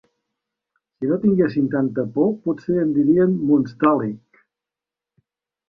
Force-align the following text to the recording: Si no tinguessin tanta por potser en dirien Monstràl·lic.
Si 0.95 1.09
no 1.11 1.19
tinguessin 1.25 1.67
tanta 1.75 2.07
por 2.17 2.33
potser 2.47 2.79
en 2.87 2.95
dirien 2.97 3.37
Monstràl·lic. 3.53 4.43